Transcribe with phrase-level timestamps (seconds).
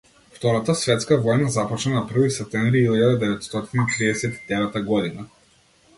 [0.37, 5.29] Втората светска војна започна на први септември илјада деветстотини триесет и деветта година.